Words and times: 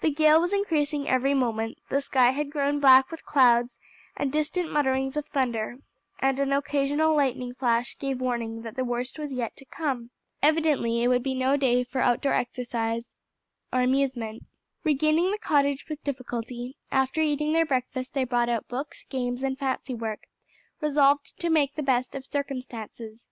The 0.00 0.10
gale 0.10 0.40
was 0.40 0.52
increasing 0.52 1.06
every 1.06 1.34
moment, 1.34 1.78
the 1.88 2.00
sky 2.00 2.30
had 2.32 2.50
grown 2.50 2.80
black 2.80 3.12
with 3.12 3.24
clouds 3.24 3.78
and 4.16 4.32
distant 4.32 4.72
mutterings 4.72 5.16
of 5.16 5.26
thunder, 5.26 5.76
and 6.18 6.40
an 6.40 6.52
occasional 6.52 7.14
lightning 7.14 7.54
flash 7.54 7.96
gave 7.96 8.20
warning 8.20 8.62
that 8.62 8.74
the 8.74 8.84
worst 8.84 9.20
was 9.20 9.32
yet 9.32 9.54
to 9.58 9.64
come. 9.64 10.10
Evidently 10.42 11.04
it 11.04 11.06
would 11.06 11.22
be 11.22 11.32
no 11.32 11.56
day 11.56 11.84
for 11.84 12.00
outdoor 12.00 12.32
exercise 12.32 13.20
or 13.72 13.82
amusement. 13.82 14.42
Regaining 14.82 15.30
the 15.30 15.38
cottage 15.38 15.88
with 15.88 16.02
difficulty, 16.02 16.76
after 16.90 17.20
eating 17.20 17.52
their 17.52 17.64
breakfast 17.64 18.14
they 18.14 18.24
brought 18.24 18.48
out 18.48 18.66
books, 18.66 19.04
games 19.08 19.44
and 19.44 19.56
fancy 19.60 19.94
work, 19.94 20.24
resolved 20.80 21.38
to 21.38 21.48
make 21.48 21.76
the 21.76 21.84
best 21.84 22.16
of 22.16 22.26
circumstances. 22.26 23.28